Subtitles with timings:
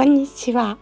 [0.00, 0.78] こんにちは。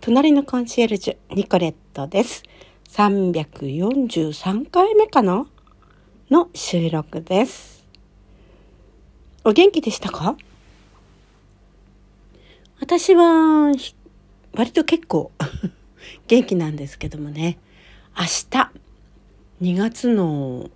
[0.00, 2.42] 隣のコンシェルジュ、ニコレットです。
[2.88, 5.46] 343回目かな？
[6.32, 7.86] の収録です。
[9.44, 10.36] お元気でしたか？
[12.80, 13.72] 私は、
[14.52, 15.30] 割と結構
[16.26, 17.56] 元気なんですけどもね、
[18.18, 18.72] 明日、
[19.62, 20.68] 2月の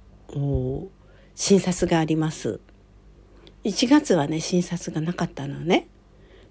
[1.34, 2.60] 診察があります。
[3.64, 5.88] 1月はね、診察がなかったのね。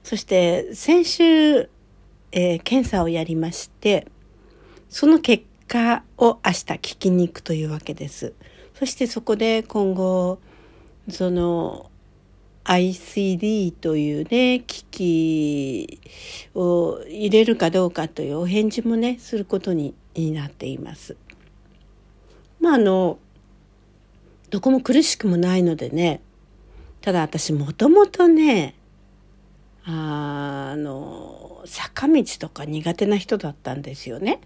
[0.04, 1.70] そして先週、
[2.32, 4.08] えー、検査をやりまして、
[4.90, 8.34] その結果を明日聞きに行くというわけです。
[8.76, 10.40] そしてそこで今後、
[11.10, 11.90] その
[12.66, 16.00] ICD というね、機器
[16.56, 21.18] を入れるかどうかというお返事もね、することになっています。
[22.60, 23.20] まああの、
[24.50, 26.22] どこも苦しくもないのでね、
[27.02, 28.76] ただ私もともとね、
[29.86, 34.40] あの坂道とか苦手な人だったんですよね。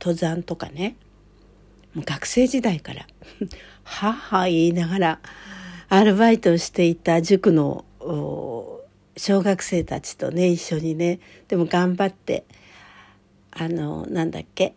[0.00, 0.96] 登山とかね。
[1.94, 3.06] もう学生時代から
[3.84, 5.20] 「はは言いながら
[5.90, 12.44] アルバイトをしていた塾の小学生たちとね一緒にねでも頑張って
[13.50, 14.74] あのなんだっけ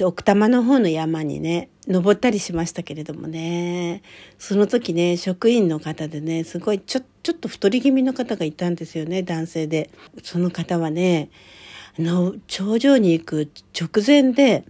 [0.00, 4.02] 奥多摩の方の山にね登ったりしましたけれどもね。
[4.38, 9.90] その時ね職員の方でねすごいちょっとちょっと太り気味の方がいたんですよね男性で。
[10.22, 11.30] その方はね
[11.98, 14.64] あの頂上に行く直前で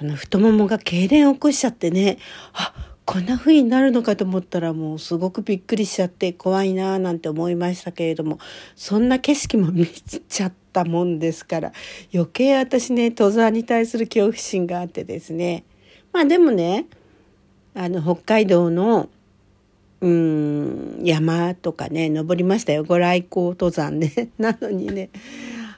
[0.00, 2.18] あの太ももが痙攣を起こしちゃってね
[2.52, 2.72] あ
[3.04, 8.38] こんな風になるのかと思ったらもうすごくびっくりしちゃって怖いなーなんて思いましたけれども
[8.76, 11.72] そんな景色も見ちゃったもんですから
[12.14, 15.64] 余計私ね登山に対する恐怖心があってですね。
[16.12, 16.86] まあでもね
[17.74, 19.08] あの北海道の
[20.04, 25.08] うん山とかね登りましたよご来光登山ね なのにね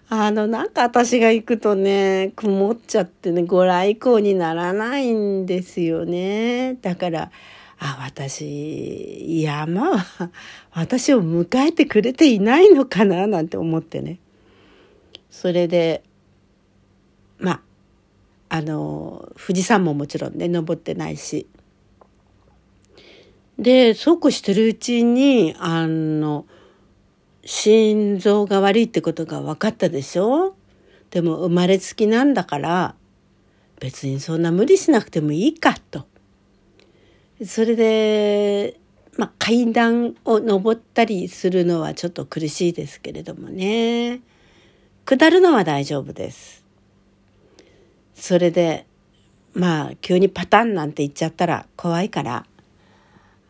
[0.09, 6.75] あの、なんか私が行くとね、曇っちゃってね、ご来光にならないんですよね。
[6.81, 7.33] だから、
[7.81, 10.31] あ、私、山は、
[10.71, 14.21] 私を迎えてくれていないのかな、なんて思ってね。
[15.29, 16.05] それで、
[17.39, 17.61] まあ、
[18.49, 21.49] あの、富士山ももちろんね、登ってないし。
[23.59, 26.47] で、そうこうしてるうちに、あの、
[27.44, 30.56] 心臓が悪いってことが分かったでしょ？
[31.11, 32.97] でも生まれつきなんだから
[33.78, 36.06] 別にそんな無理しなくてもいいかと。
[37.44, 38.81] それで、
[39.17, 44.21] まあ、階段を登ったりするのはちょっと苦しいですけれどもね。
[45.05, 46.65] 下るのは大丈夫です。
[48.15, 48.87] それで、
[49.55, 52.44] まあ、急にパタンなんて言っちゃったら怖いから、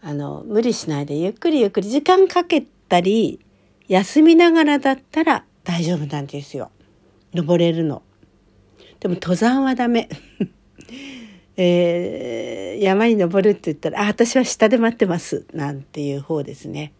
[0.03, 3.41] あの、無理しないでゆっくりゆっくり時間かけたり、
[3.89, 6.71] 休みながらだったら大丈夫なんですよ。
[7.35, 8.03] 登れるの。
[9.01, 10.09] でも登山はダメ。
[11.59, 15.47] えー、山に登るって言ったら、あ、私は下で待ってます。
[15.55, 16.93] なんていう方ですね。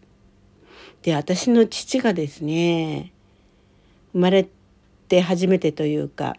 [1.03, 3.11] で、私の父がですね、
[4.13, 4.47] 生まれ
[5.07, 6.35] て初めてというか、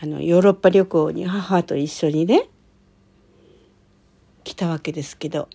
[0.00, 2.48] あの、ヨーロッパ旅行に母と一緒にね、
[4.48, 5.50] 来たわけですけど、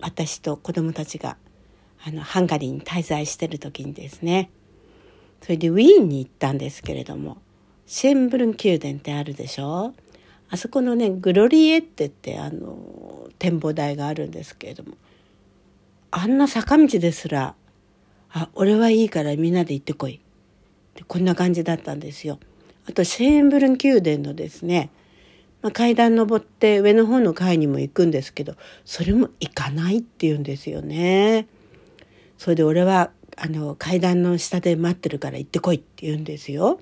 [0.00, 1.36] 私と子供たちが。
[2.00, 4.50] あのハンガリーに滞在してる時にですね
[5.42, 7.38] それでウィーンに行ったんですけれども
[7.86, 9.94] シェンブルン宮殿ってあるでしょ？
[10.48, 14.92] あそこのねグロリエッテってあの展望台があるんですけれども
[16.12, 17.56] あんな坂道ですら
[18.30, 20.18] 「あ俺はいいからみんなで行ってこい」っ
[20.94, 22.38] てこんな感じだったんですよ。
[22.86, 24.90] あとシェーンブルン宮殿のですね、
[25.60, 28.54] まあ、階段登って上の方の階にも行くんですけど
[28.84, 31.46] それも行かないっていうんですよね。
[32.36, 36.80] それで俺はあの階段の下で待ってるから行ってこいって言うんですよ。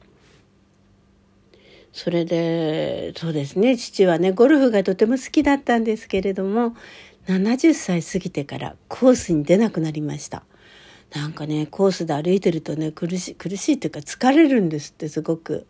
[1.93, 6.77] それでそうですね父はねゴルフがとても好きだったんですけれども
[7.27, 10.45] 70歳過ぎてからコースに出なくなりました。
[11.15, 15.67] なんかねコースで歩いてるとね苦しい苦しいっていうか疲れるんですってすごく。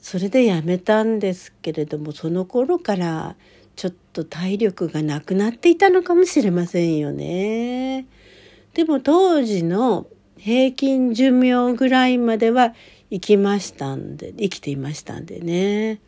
[0.00, 3.36] それでやめたんですけれどもその頃から
[3.74, 8.06] ちょっと体力がなくなっていたのかもしれませんよね。
[8.74, 10.06] でも当時の
[10.38, 12.74] 平均寿命ぐらいまでは
[13.10, 16.00] 生きましたんで、生きていましたんでね。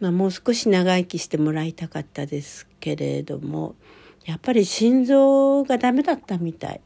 [0.00, 3.74] まあもう少し長生きしてもらいたかったですけれども、
[4.24, 6.80] やっぱり心臓がダメだったみたい。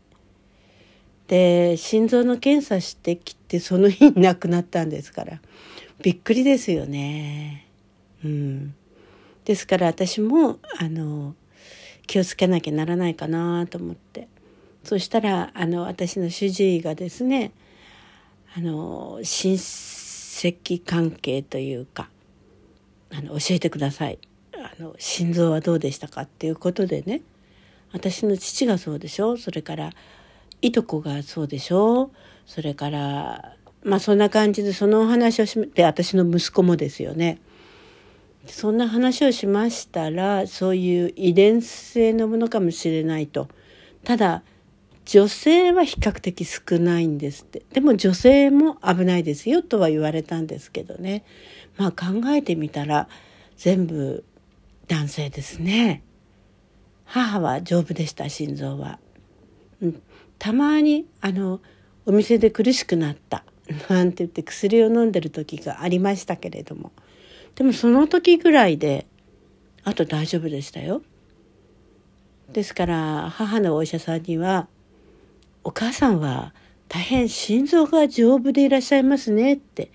[1.28, 5.40] で、心臓の検査してきてその日に亡くなったんですから、
[6.02, 7.66] びっくりですよね。
[8.24, 8.74] うん。
[9.44, 11.34] ですから私も、あの、
[12.06, 14.28] 気をつけなきゃならないかなと思って。
[14.84, 17.52] そしたらあの私の主治医がですね
[18.54, 22.10] あの親戚関係というか
[23.10, 24.18] あの教えてください
[24.52, 27.22] あの心臓はどうでしたかっていうことでね
[27.92, 29.90] 私の父がそうでしょそれから
[30.60, 32.10] いとこがそうでしょ
[32.44, 37.38] それからまあそんな感じでそのお話をして私の息子もですよね。
[38.46, 43.48] そんな話をしましたらそういう遺伝性のものかもしれないと。
[44.02, 44.42] ただ
[45.04, 47.62] 女性は比較的少ないんですって。
[47.72, 51.24] でも女性も危ないですよとは言われたんですけどね。
[51.76, 53.08] まあ考えてみたら
[53.56, 54.24] 全部
[54.88, 56.02] 男性ですね。
[57.04, 58.98] 母は丈夫でした心臓は。
[59.82, 60.02] うん、
[60.38, 61.60] たまにあの
[62.06, 63.44] お店で苦しくなった
[63.88, 66.92] なんて言って薬を飲んでる時がありましたけれども
[67.54, 69.06] でもその時ぐらいで
[69.84, 71.02] あと大丈夫でしたよ。
[72.52, 74.68] ですから母のお医者さんには
[75.64, 76.54] 「お母さんは
[76.88, 79.90] 大変心臓が丈夫でいらっしゃいますね」って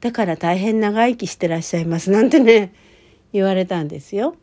[0.00, 2.72] だから大変長生きしてらっしゃいますなんてね
[3.32, 4.36] 言われたんですよ。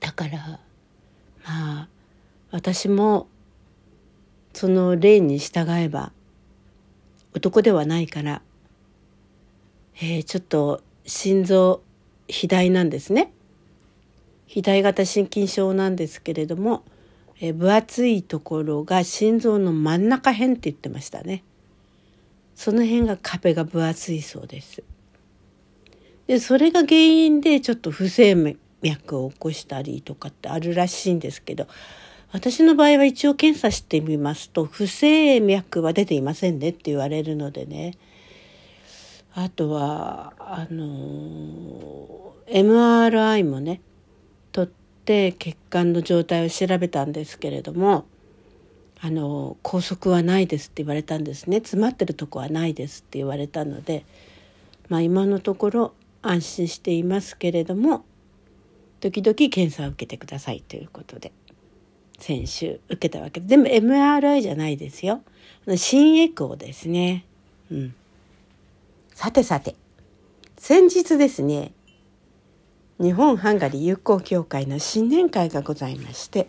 [0.00, 0.60] だから
[1.44, 1.88] まあ
[2.50, 3.28] 私も
[4.52, 6.12] その例に従えば
[7.32, 8.42] 男ではないから、
[9.96, 11.82] えー、ちょっと心臓
[12.28, 13.32] 肥大なんですね。
[14.46, 16.84] 肥大型心筋症なんですけれども、
[17.40, 21.44] えー、分厚いところが心臓の真ん中辺って言ってましたね。
[22.54, 24.82] その辺が壁が分厚いそうです。
[26.26, 28.34] でそれが原因でちょっと不整
[28.82, 31.66] 脈を起こしたりとかってあるらしいんですけど
[32.30, 37.94] 私の場合は一応検査してみますと不整脈は出ていませんねって言われるのでね
[39.34, 43.80] あとはあの MRI もね
[44.52, 44.70] 取っ
[45.04, 48.04] て血管の状態を調べたんですけれども
[49.00, 54.04] あの拘束はないですって言われたんですね詰まってるとこはないですって言われたので
[54.90, 58.04] まあ今のところ安心していますけれども
[59.00, 61.32] 時々検査を受けてくださいということで。
[62.18, 63.40] 先週受けたわけ。
[63.40, 65.22] でも MRI じゃないですよ。
[65.76, 67.24] 心エコーですね。
[67.70, 67.94] うん。
[69.14, 69.74] さてさて。
[70.58, 71.72] 先日ですね
[73.00, 76.48] 日本ハンガリー友好協会の新年会がございまして、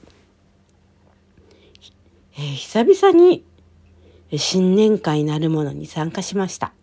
[2.36, 3.46] えー、久々に
[4.36, 6.74] 新年会なるものに参加しました。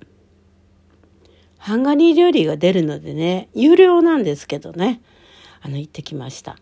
[1.58, 5.00] ハンガリー料理が出るのでね有料なんですけどね
[5.62, 6.56] あの行ってきました。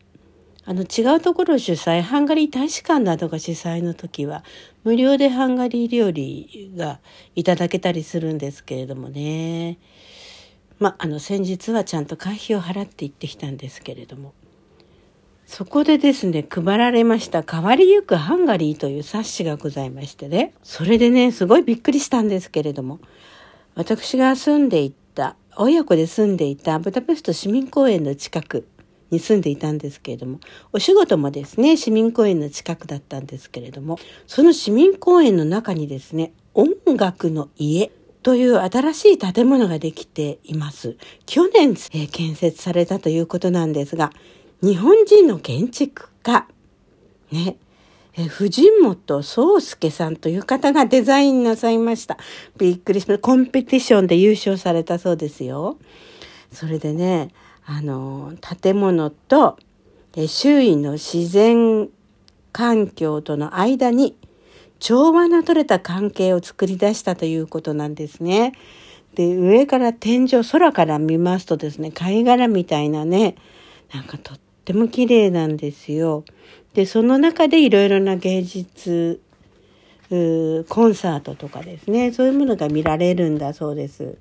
[0.66, 4.44] あの違うところ主催ハンガリー大使館などが主催の時は
[4.82, 7.00] 無料でハンガリー料理が
[7.34, 9.78] いただけたりするんですけれどもね。
[10.78, 14.32] まあの先日はちゃんと会費を払って行ってきたんですけれども。
[15.46, 20.54] そこでですね配られました「変わりゆくハンガリー」という冊子がございましてね。
[20.62, 23.00] それでねすごいびっくりしたんですけれども。
[23.74, 28.66] 私が住んでいた親子で住んでいたブダペスト市民公園の近く
[29.14, 30.40] に住んでいたんですけれども、
[30.72, 37.90] お仕事もですね、市民公園の近くだったんですけれども、その市民公園の中にですね、音楽の家
[38.22, 40.96] という新しい建物ができています。
[41.26, 44.12] 去年、えー、建設されたということなんですが、
[44.62, 46.46] 日本人の建築家、
[47.30, 47.56] ね、
[48.16, 52.16] え藤本壮介さんという方がデザインなさいました。
[52.56, 53.22] びっくりしました。
[53.22, 55.78] コンペティションで優勝されたそうですよ。
[56.52, 57.30] それでね、
[57.66, 59.58] あの建物と
[60.26, 61.88] 周囲の自然
[62.52, 64.16] 環境との間に
[64.78, 68.52] 調和の取れた関係を作り出したということなんですね。
[69.14, 73.36] で上から天井空から見ますとですね貝殻みたいなね
[73.92, 76.24] なんかとっても綺麗なんですよ。
[76.74, 79.20] でその中でいろいろな芸術
[80.10, 84.18] コンサートとかですねそういうものが見られるんだそうです。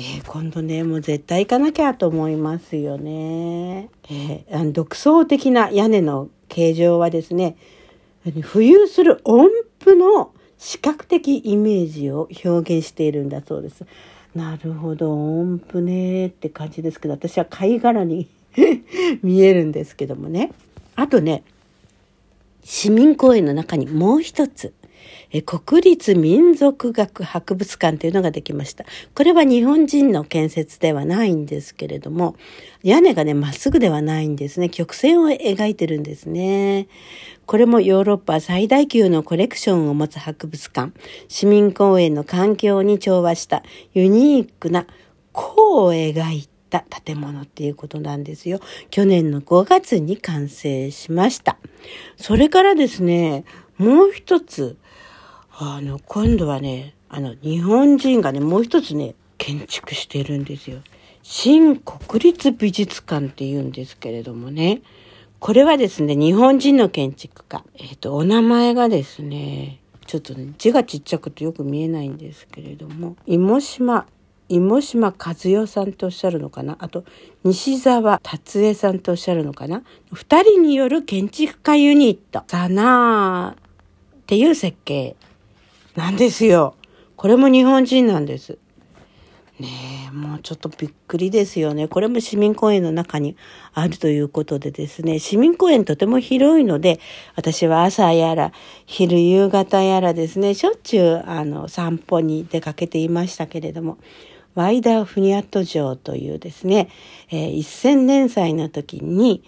[0.00, 3.88] えー、今度ねもう絶対行かなきゃと思いますよね。
[4.08, 7.56] えー、あの独創的な屋根の形状はですね
[8.24, 9.48] 浮遊する音
[9.80, 13.84] 符の視覚的イメージを表現しているんだそうです。
[14.36, 18.28] なるほど音符ねって感じですけど私は貝殻に
[19.24, 20.52] 見えるんですけどもね。
[20.94, 21.42] あとね
[22.62, 24.74] 市民公園の中にもう一つ
[25.30, 28.84] え国立民族学博物館というのができました。
[29.14, 32.36] これは日本人の建設ではないんですけれども、
[32.82, 34.68] 屋根がね、まっすぐではないんですね。
[34.70, 36.88] 曲線を描いてるんですね。
[37.46, 40.92] これもヨーロッパ最大級のコレクションを持つ博物館、
[41.28, 43.62] 市民公園の環境に調和した
[43.94, 44.86] ユニークな
[45.32, 48.60] 弧を描いた建物っていうことなんですよ。
[48.90, 51.58] 去年の5月に完成しました。
[52.16, 53.44] それからですね、
[53.78, 54.76] もう一つ、
[55.60, 60.78] あの、今度はね、あの、日本人がね、もう一つね、建築してるんですよ。
[61.24, 64.82] 新国立美術館って言うんですけれどもね。
[65.40, 67.64] これはですね、日本人の建築家。
[67.74, 74.06] えっ、ー、と、お名前がですね、ちょっとね、字がちっちゃくてよく見えないんですけれども、芋島、
[74.48, 76.76] 芋島和代さんとおっしゃるのかな？
[76.78, 77.04] あと、
[77.42, 79.82] 西沢達江さんとおっしゃるのかな？
[80.12, 85.16] 二人による建築家ユニット、サナーっていう設計
[85.98, 86.76] なんですよ。
[87.16, 88.56] これも日本人なんです。
[89.58, 89.68] ね
[90.06, 91.88] え、もうちょっとびっくりですよね。
[91.88, 93.36] これも市民公園の中に
[93.74, 97.00] あるということでですね、市民公園とても広いので、
[97.34, 98.52] 私は朝やら、
[98.86, 103.98] 昼夕方やらですね、しょっちゅうあの散歩に出かけていましたけれども、
[104.54, 106.90] ワイダーフニアット城というですね、
[107.32, 109.42] えー、1000年祭の時に、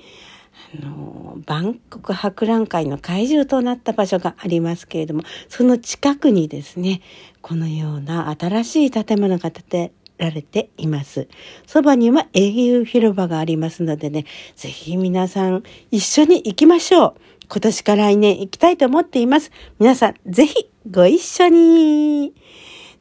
[0.75, 7.01] あの、万国博覧会の会場となった場所がありますけれども、その近くにですね、
[7.43, 11.29] このような新しい建物が建てられています。
[11.67, 17.15] そばには英雄広場がありますのでね、ぜひ皆さん一緒に行きましょう。
[17.51, 19.51] 今年から来年行きたいと思っています。
[19.81, 22.35] 皆さんぜひご一緒に。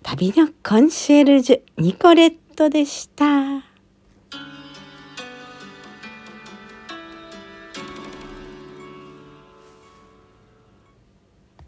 [0.01, 3.68] 旅のコンシェルジュ、ニコレットでした。